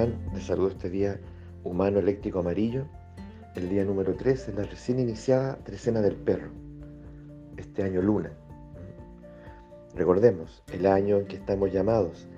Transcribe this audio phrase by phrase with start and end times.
[0.00, 0.34] están?
[0.34, 1.20] Les saludo este día
[1.64, 2.86] humano eléctrico amarillo,
[3.54, 6.50] el día número 13, la recién iniciada trecena del perro,
[7.56, 8.32] este año luna.
[9.94, 12.28] Recordemos, el año en que estamos llamados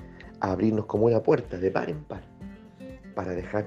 [0.41, 2.23] a abrirnos como una puerta de par en par,
[3.14, 3.67] para dejar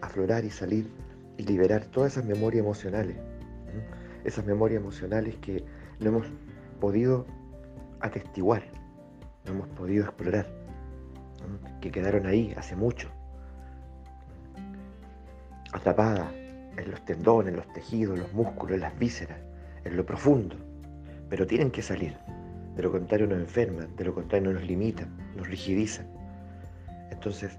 [0.00, 0.90] aflorar y salir
[1.36, 3.16] y liberar todas esas memorias emocionales,
[4.24, 5.64] esas memorias emocionales que
[6.00, 6.26] no hemos
[6.80, 7.26] podido
[8.00, 8.62] atestiguar,
[9.44, 10.46] no hemos podido explorar
[11.80, 13.08] que quedaron ahí hace mucho,
[15.72, 16.32] atrapadas
[16.76, 19.38] en los tendones, en los tejidos, en los músculos, en las vísceras,
[19.84, 20.56] en lo profundo,
[21.28, 22.16] pero tienen que salir.
[22.76, 26.06] De lo contrario nos enferman, de lo contrario nos limitan, nos rigidizan.
[27.10, 27.58] Entonces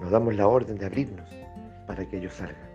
[0.00, 1.28] nos damos la orden de abrirnos
[1.86, 2.68] para que ellos salgan.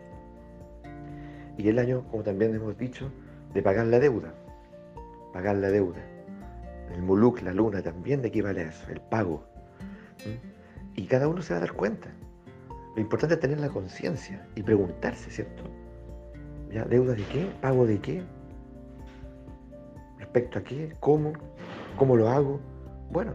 [1.58, 3.12] Y el año, como también hemos dicho,
[3.54, 4.34] de pagar la deuda.
[5.32, 6.02] Pagar la deuda.
[6.94, 9.46] El muluk, la luna, también equivale a eso, el pago.
[10.96, 12.10] Y cada uno se va a dar cuenta.
[12.96, 15.64] Lo importante es tener la conciencia y preguntarse, ¿cierto?
[16.72, 16.86] ¿Ya?
[16.86, 17.52] ¿Deuda de qué?
[17.62, 18.24] ¿Pago de qué?
[20.20, 20.94] ¿Respecto a qué?
[21.00, 21.34] ¿Cómo?
[21.98, 22.60] ¿Cómo lo hago?
[23.12, 23.34] Bueno,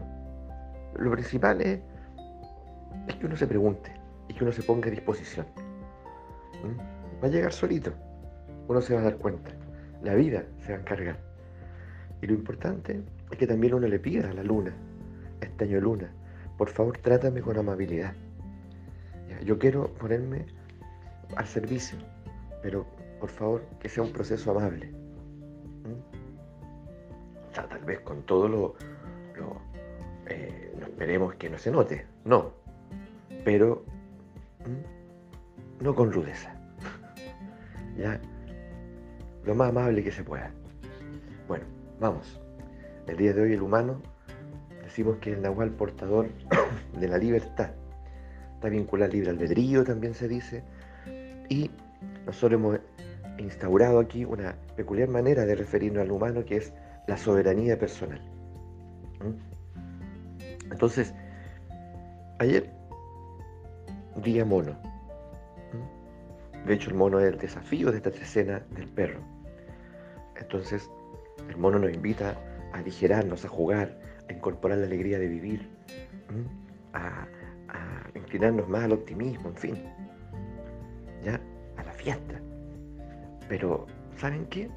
[0.97, 1.79] lo principal es,
[3.19, 3.91] que uno se pregunte
[4.29, 5.45] y que uno se ponga a disposición.
[7.21, 7.91] Va a llegar solito.
[8.67, 9.51] Uno se va a dar cuenta.
[10.03, 11.17] La vida se va a encargar.
[12.21, 14.73] Y lo importante es que también uno le pida a la luna,
[15.41, 16.11] este año luna,
[16.57, 18.13] por favor trátame con amabilidad.
[19.43, 20.45] Yo quiero ponerme
[21.35, 21.97] al servicio,
[22.61, 22.85] pero
[23.19, 24.91] por favor que sea un proceso amable.
[27.49, 28.75] O sea, tal vez con todo lo,
[30.27, 32.53] eh, no esperemos que no se note, no,
[33.43, 33.83] pero
[35.79, 36.55] no con rudeza.
[37.97, 38.19] ¿Ya?
[39.45, 40.51] Lo más amable que se pueda.
[41.47, 41.65] Bueno,
[41.99, 42.39] vamos.
[43.07, 44.01] El día de hoy el humano
[44.83, 46.29] decimos que el nahual portador
[46.99, 47.71] de la libertad
[48.59, 50.63] está vinculado al libre albedrío, también se dice,
[51.47, 51.71] y
[52.25, 52.79] nosotros hemos
[53.37, 56.73] instaurado aquí una peculiar manera de referirnos al humano que es
[57.07, 58.21] la soberanía personal.
[59.23, 60.71] ¿Mm?
[60.71, 61.13] Entonces,
[62.39, 62.69] ayer,
[64.21, 64.73] día mono.
[65.71, 66.67] ¿Mm?
[66.67, 69.21] De hecho, el mono es el desafío de esta escena del perro.
[70.35, 70.91] Entonces,
[71.47, 72.37] el mono nos invita
[72.73, 75.69] a aligerarnos, a jugar, a incorporar la alegría de vivir,
[76.93, 77.25] a,
[78.15, 79.83] inclinarnos más al optimismo, en fin,
[81.23, 81.39] ya
[81.77, 82.39] a la fiesta.
[83.47, 83.85] Pero,
[84.17, 84.69] ¿saben qué?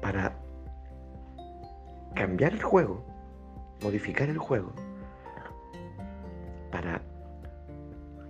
[0.00, 0.36] Para
[2.14, 3.04] cambiar el juego,
[3.82, 4.72] modificar el juego,
[6.70, 7.02] para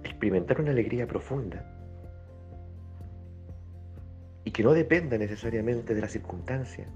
[0.04, 1.64] experimentar una alegría profunda,
[4.44, 6.86] y que no dependa necesariamente de la circunstancia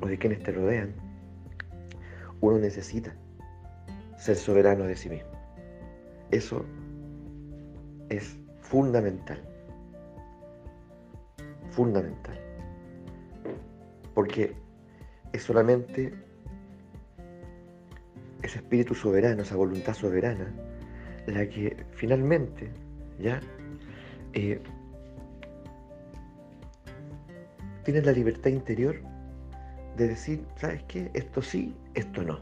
[0.00, 0.94] o de quienes te rodean,
[2.44, 3.14] uno necesita
[4.16, 5.30] ser soberano de sí mismo.
[6.30, 6.64] Eso
[8.08, 9.42] es fundamental.
[11.70, 12.38] Fundamental.
[14.14, 14.54] Porque
[15.32, 16.14] es solamente
[18.42, 20.52] ese espíritu soberano, esa voluntad soberana,
[21.26, 22.70] la que finalmente
[23.18, 23.40] ya
[24.34, 24.60] eh,
[27.86, 29.13] la libertad interior
[29.96, 31.10] de decir, ¿sabes qué?
[31.14, 32.40] Esto sí, esto no.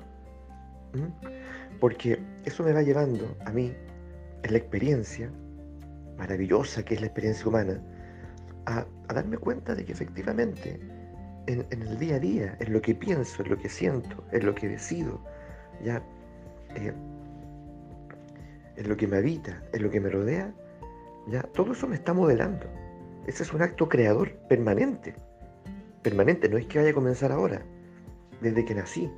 [0.95, 1.79] ¿Mm?
[1.81, 3.73] Porque eso me va llevando a mí,
[4.43, 5.31] en la experiencia
[6.17, 7.81] maravillosa que es la experiencia humana,
[8.67, 10.81] a, darme cuenta de que efectivamente
[11.47, 14.55] en, el día a día, en lo que pienso, en lo que siento, en lo
[14.55, 15.23] que decido,
[15.85, 16.03] ya
[16.77, 16.93] eh,
[18.77, 20.53] en lo que me habita, en lo que me rodea,
[21.29, 22.67] ya todo eso me está modelando.
[23.27, 25.15] Ese es un acto creador permanente
[26.03, 27.63] permanente, no es que vaya a comenzar ahora,
[28.41, 29.11] desde que nací,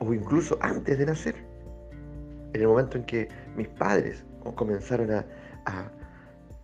[0.00, 1.34] o incluso antes de nacer,
[2.52, 4.24] en el momento en que mis padres
[4.54, 5.24] comenzaron a,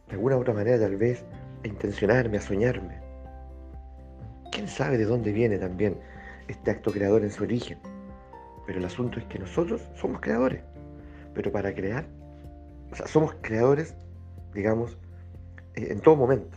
[0.07, 1.25] de alguna u otra manera tal vez,
[1.65, 3.01] a intencionarme, a soñarme.
[4.53, 5.97] ¿Quién sabe de dónde viene también
[6.49, 7.79] este acto creador en su origen?
[8.67, 10.63] Pero el asunto es que nosotros somos creadores,
[11.35, 12.07] pero para crear,
[12.93, 13.95] o sea, somos creadores,
[14.55, 14.97] digamos,
[15.75, 16.57] eh, en todo momento,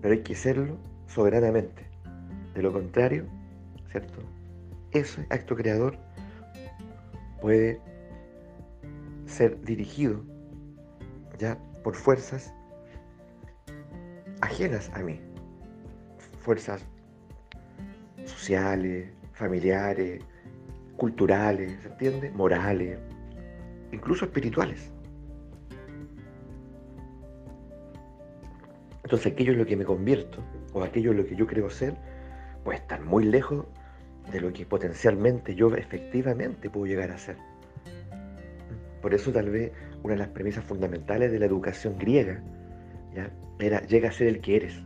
[0.00, 0.76] pero hay que serlo
[1.10, 1.86] soberanamente.
[2.54, 3.26] De lo contrario,
[3.90, 4.20] ¿cierto?
[4.92, 5.96] Ese acto creador
[7.40, 7.80] puede
[9.26, 10.22] ser dirigido
[11.38, 12.52] ya por fuerzas
[14.40, 15.20] ajenas a mí,
[16.40, 16.84] fuerzas
[18.24, 20.22] sociales, familiares,
[20.96, 22.30] culturales, ¿se entiende?
[22.30, 22.98] Morales,
[23.92, 24.92] incluso espirituales.
[29.04, 31.94] Entonces aquello en lo que me convierto, o aquello lo que yo creo ser,
[32.64, 33.66] puede estar muy lejos
[34.30, 37.36] de lo que potencialmente yo efectivamente puedo llegar a ser.
[39.02, 39.72] Por eso tal vez
[40.02, 42.42] una de las premisas fundamentales de la educación griega
[43.14, 43.30] ¿ya?
[43.58, 44.82] era llega a ser el que eres.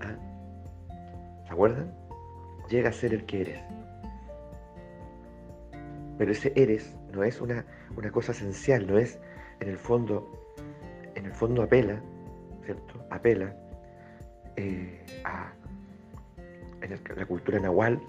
[0.00, 0.16] ¿Ah?
[1.46, 1.94] ¿Se acuerdan?
[2.68, 3.62] Llega a ser el que eres.
[6.18, 7.64] Pero ese eres no es una,
[7.96, 9.18] una cosa esencial, no es
[9.60, 10.30] en el fondo,
[11.14, 12.00] en el fondo apela,
[12.64, 13.04] ¿cierto?
[13.10, 13.56] Apela
[14.56, 15.52] eh, a
[16.82, 18.00] en la cultura nahual,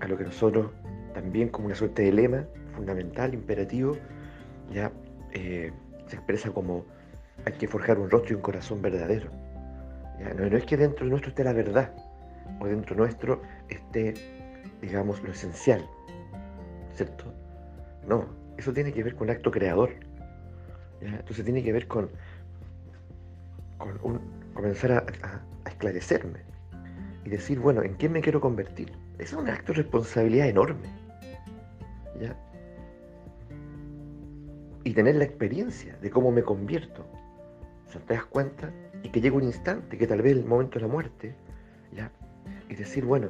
[0.00, 0.70] a lo que nosotros
[1.14, 2.44] también como una suerte de lema
[2.74, 3.96] fundamental, imperativo,
[4.72, 4.90] ya
[5.32, 5.72] eh,
[6.06, 6.84] se expresa como
[7.44, 9.30] hay que forjar un rostro y un corazón verdadero.
[10.36, 11.92] No, no, es que dentro de nuestro esté la verdad,
[12.60, 14.14] o dentro nuestro esté,
[14.80, 15.84] digamos, lo esencial,
[16.94, 17.24] ¿cierto?
[18.06, 18.26] No,
[18.56, 19.90] eso tiene que ver con acto creador.
[21.00, 22.08] Entonces tiene que ver con,
[23.78, 24.20] con
[24.54, 25.42] comenzar a
[25.84, 26.40] esclarecerme
[27.24, 28.92] y decir, bueno, ¿en quién me quiero convertir?
[29.18, 30.88] Es un acto de responsabilidad enorme.
[32.20, 32.36] ¿Ya?
[34.84, 37.06] Y tener la experiencia de cómo me convierto.
[37.94, 38.72] O te das cuenta
[39.02, 41.34] y que llega un instante, que tal vez el momento de la muerte,
[41.94, 42.10] ¿ya?
[42.68, 43.28] Y decir, bueno,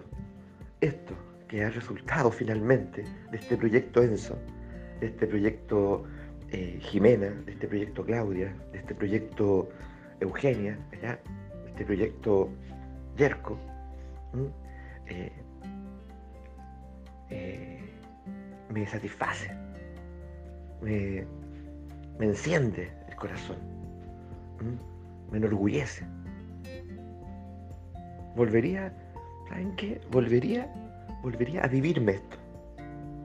[0.81, 1.15] esto
[1.49, 4.39] que ha resultado finalmente de este proyecto Enzo,
[5.01, 6.05] de este proyecto
[6.51, 9.69] eh, Jimena, de este proyecto Claudia, de este proyecto
[10.21, 11.21] Eugenia, ¿ya?
[11.75, 12.51] Este proyecto
[13.17, 13.59] Yerko,
[15.09, 15.33] eh,
[17.31, 17.81] eh,
[18.73, 19.51] me satisface,
[20.81, 21.27] me,
[22.21, 23.57] enciende el corazón,
[25.33, 26.07] me enorgullece.
[28.37, 28.95] Volvería,
[29.49, 30.01] ¿saben qué?
[30.13, 30.73] Volvería,
[31.23, 32.37] volvería a vivirme esto.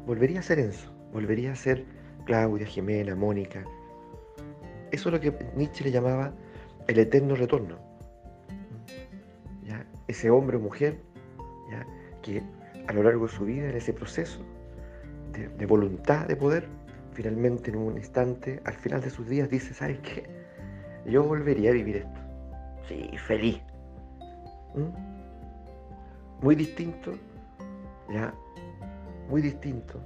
[0.08, 1.86] Volvería a ser Enzo, volvería a ser
[2.26, 3.64] Claudia, Jimena, Mónica.
[4.92, 6.34] Eso es lo que Nietzsche le llamaba
[6.88, 7.89] el eterno retorno
[10.10, 10.98] ese hombre o mujer
[12.22, 12.42] que
[12.88, 14.40] a lo largo de su vida, en ese proceso
[15.32, 16.68] de, voluntad de poder,
[17.14, 20.24] finalmente en un instante, al final de sus días, dice, ¿sabes qué?
[21.06, 22.20] Yo volvería a vivir esto.
[22.88, 23.62] Sí, feliz.
[24.76, 26.44] ¿Mm?
[26.44, 27.14] Muy distinto,
[28.12, 28.34] ya,
[29.30, 30.02] muy distinto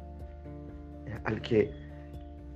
[1.24, 1.72] al que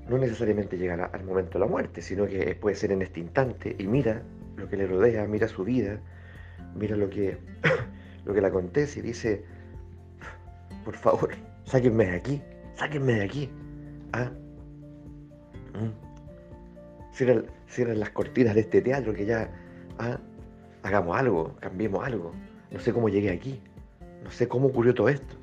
[0.10, 3.76] no necesariamente llegará al momento de la muerte, sino que puede ser en este instante
[3.78, 4.24] y mira
[4.58, 6.00] lo que le rodea, mira su vida,
[6.76, 7.38] mira lo que,
[8.26, 9.44] lo que le acontece y dice,
[10.86, 11.30] por favor,
[11.66, 12.42] sáquenme de aquí,
[12.76, 13.50] sáquenme de aquí.
[14.14, 14.32] ¿Ah?
[15.74, 16.08] ¿Mm?
[17.12, 19.50] Cierran, las cortinas de este teatro que ya
[20.00, 20.18] ¿ah?
[20.84, 22.32] hagamos algo, cambiemos algo.
[22.72, 23.62] No sé cómo llegué aquí,
[24.24, 25.36] no sé cómo ocurrió todo esto.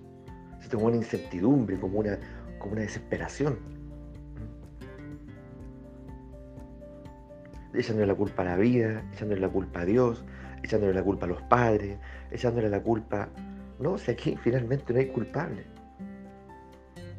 [0.60, 2.19] Se tengo una incertidumbre, como una,
[2.58, 3.58] como una desesperación.
[7.72, 7.78] ¿Mm?
[7.78, 10.25] Echándole la culpa a la vida, echándole la culpa a Dios,
[10.64, 11.99] echándole la culpa a los padres,
[12.31, 13.28] echándole la culpa...
[13.78, 15.64] No, si aquí finalmente no hay culpable.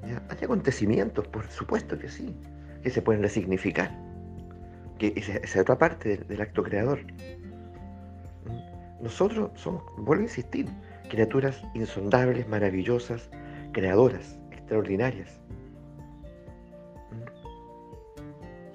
[0.04, 2.36] Hay acontecimientos, por supuesto que sí,
[2.84, 3.92] que se pueden resignificar.
[5.00, 7.00] Que esa, es otra parte del, acto creador.
[9.02, 10.68] Nosotros somos, vuelvo a insistir,
[11.10, 13.30] criaturas insondables, maravillosas,
[13.74, 15.42] creadoras, extraordinarias.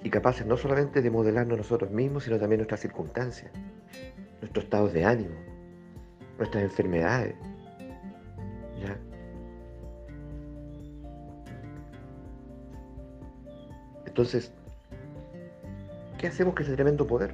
[0.03, 3.51] Y capaces no solamente de modelarnos nosotros mismos, sino también nuestras circunstancias
[4.41, 5.35] nuestros estados de ánimo,
[6.37, 7.35] nuestras enfermedades.
[14.05, 14.51] Entonces,
[16.17, 17.33] ¿qué hacemos con ese tremendo poder?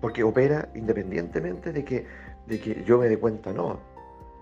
[0.00, 2.06] Porque opera independientemente de que,
[2.46, 3.80] de que yo me dé cuenta, no.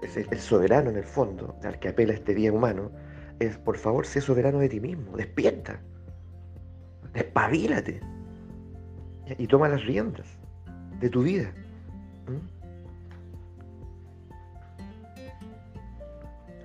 [0.03, 2.91] Es el, soberano en el fondo, al que apela este día humano,
[3.39, 5.81] es por favor, sé soberano de ti mismo, despierta,
[7.15, 8.01] despabilate
[9.39, 10.42] y toma las riendas
[11.03, 11.53] de tu vida.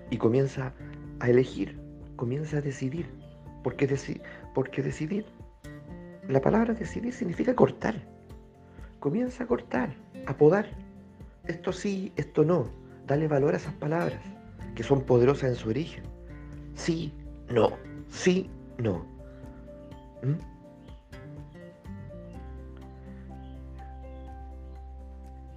[0.09, 0.73] Y comienza
[1.19, 1.77] a elegir,
[2.15, 3.09] comienza a decidir.
[3.63, 3.89] ¿Por qué,
[4.53, 5.25] Porque decidir?
[6.29, 7.95] La palabra decidir significa cortar.
[8.99, 9.93] Comienza a cortar,
[10.27, 10.69] a podar.
[11.45, 12.69] Esto sí, esto no.
[13.05, 14.21] Dale valor a esas palabras,
[14.75, 16.03] que son poderosas en su origen.
[16.75, 17.11] Sí,
[17.49, 17.71] no.
[18.09, 19.03] Sí, no.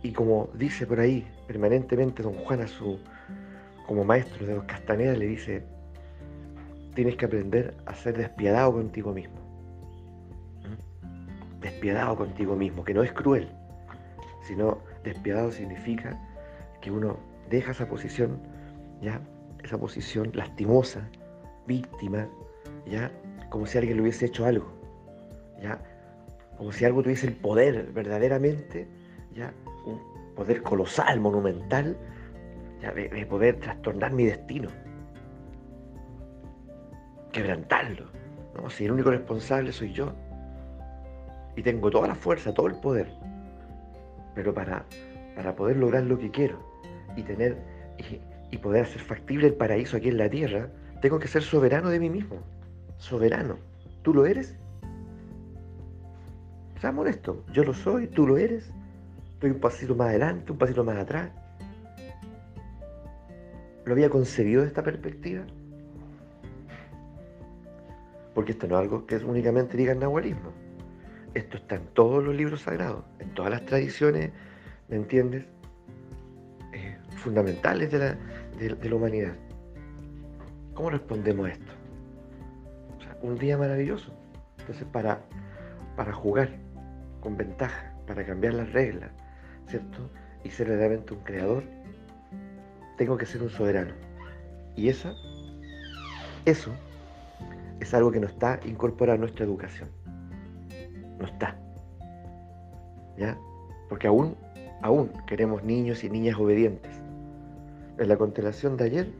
[0.02, 2.98] Y como dice por ahí permanentemente don Juan a su,
[3.86, 5.62] como maestro de los Castaneda, le dice,
[6.94, 9.36] tienes que aprender a ser despiadado contigo mismo.
[11.60, 13.48] Despiadado contigo mismo, que no es cruel,
[14.42, 16.18] sino despiadado significa
[16.80, 17.18] que uno
[17.50, 18.40] deja esa posición,
[19.02, 19.20] ya,
[19.62, 21.06] esa posición lastimosa,
[21.66, 22.26] víctima,
[22.86, 23.12] ya,
[23.50, 24.72] como si alguien le hubiese hecho algo,
[25.60, 25.78] ya,
[26.56, 28.88] como si algo tuviese el poder verdaderamente,
[29.34, 29.52] ya,
[30.40, 31.98] poder colosal, monumental,
[32.80, 34.70] de, poder trastornar mi destino,
[37.30, 38.06] quebrantarlo.
[38.54, 38.70] ¿no?
[38.70, 40.14] Si el único responsable soy yo
[41.56, 43.12] y tengo toda la fuerza, todo el poder,
[44.34, 44.86] pero para,
[45.36, 46.58] para poder lograr lo que quiero
[47.16, 47.58] y tener
[48.50, 50.70] y, poder hacer factible el paraíso aquí en la tierra,
[51.02, 52.38] tengo que ser soberano de mí mismo.
[52.96, 53.58] Soberano.
[54.00, 54.56] ¿Tú lo eres?
[56.80, 57.36] Seamos honestos.
[57.52, 58.72] Yo lo soy, tú lo eres.
[59.40, 61.30] Estoy un pasito más adelante, un pasito más atrás.
[63.86, 65.46] ¿Lo había concebido de esta perspectiva?
[68.34, 70.52] Porque esto no es algo que únicamente diga el nahualismo.
[71.32, 74.30] Esto está en todos los libros sagrados, en todas las tradiciones,
[74.90, 75.46] ¿me entiendes?
[76.74, 78.18] Eh, fundamentales de la,
[78.58, 79.32] de, la, humanidad.
[80.74, 81.72] ¿Cómo respondemos a esto?
[83.22, 84.12] un día maravilloso.
[84.58, 85.22] Entonces, para,
[85.96, 86.50] para jugar
[87.22, 89.10] con ventaja, para cambiar las reglas,
[90.42, 91.64] Y ser realmente un creador,
[92.96, 93.92] tengo que ser un soberano.
[94.76, 95.14] Y eso,
[96.44, 96.72] eso
[97.80, 99.88] es algo que no está incorporado a nuestra educación
[101.20, 101.56] no está.
[103.16, 103.38] ¿Ya?
[103.88, 104.36] Porque aún,
[104.82, 106.92] aún queremos niños y niñas obedientes.
[107.98, 109.12] En la constelación de ayer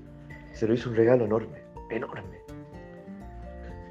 [0.54, 1.59] se lo hizo un regalo enorme,
[1.90, 2.38] enorme,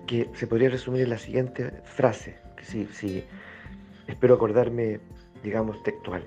[0.07, 3.23] que se podría resumir en la siguiente frase, que si,
[4.07, 4.99] espero acordarme,
[5.43, 6.23] digamos, textual.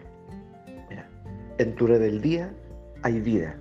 [1.58, 2.52] En tu rebeldía
[3.02, 3.56] hay vida,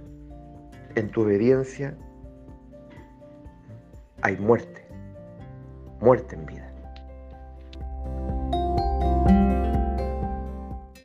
[0.95, 1.95] en tu obediencia
[4.21, 4.85] hay muerte,
[5.99, 6.70] muerte en vida.